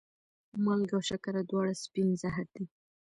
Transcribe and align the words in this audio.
مالګه 0.63 0.93
او 0.97 1.01
شکره 1.09 1.41
دواړه 1.49 1.73
سپین 1.83 2.09
زهر 2.21 2.45
دي. 2.53 2.65